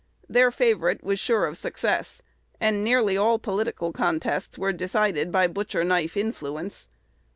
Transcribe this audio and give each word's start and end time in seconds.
Their 0.27 0.49
favorite 0.49 1.03
was 1.03 1.19
sure 1.19 1.45
of 1.45 1.59
success; 1.59 2.23
and 2.59 2.83
nearly 2.83 3.15
all 3.17 3.37
political 3.37 3.91
contests 3.91 4.57
were 4.57 4.73
decided 4.73 5.31
by 5.31 5.45
"butcher 5.45 5.83
knife 5.83 6.17
influence." 6.17 6.89